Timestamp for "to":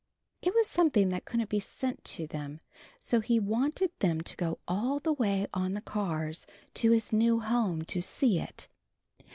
2.05-2.25, 4.21-4.35, 6.73-6.89, 7.83-8.01